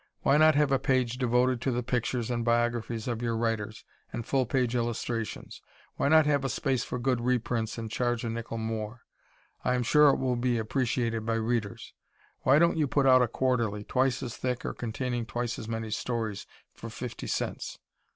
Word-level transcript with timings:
Why 0.21 0.37
not 0.37 0.55
have 0.55 0.71
a 0.71 0.79
page 0.79 1.19
devoted 1.19 1.61
to 1.61 1.69
the 1.69 1.83
pictures 1.83 2.31
and 2.31 2.43
biographies 2.43 3.07
of 3.07 3.21
your 3.21 3.37
writers, 3.37 3.85
and 4.11 4.25
full 4.25 4.47
page 4.47 4.73
illustrations? 4.75 5.61
Why 5.95 6.07
not 6.07 6.25
have 6.25 6.43
a 6.43 6.49
space 6.49 6.83
for 6.83 6.97
good 6.97 7.21
reprints 7.21 7.77
and 7.77 7.87
charge 7.91 8.23
a 8.23 8.29
nickel 8.31 8.57
more? 8.57 9.01
I 9.63 9.75
am 9.75 9.83
sure 9.83 10.09
it 10.09 10.17
will 10.17 10.37
be 10.37 10.57
appreciated 10.57 11.23
by 11.23 11.35
readers. 11.35 11.93
Why 12.39 12.57
don't 12.57 12.77
you 12.77 12.87
put 12.87 13.05
out 13.05 13.21
a 13.21 13.27
Quarterly, 13.27 13.83
twice 13.83 14.23
as 14.23 14.35
thick 14.35 14.65
or 14.65 14.73
containing 14.73 15.27
twice 15.27 15.59
as 15.59 15.67
many 15.67 15.91
stories 15.91 16.47
for 16.73 16.89
fifty 16.89 17.27
cents? 17.27 17.77